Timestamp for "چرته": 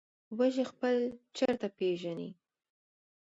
1.37-1.67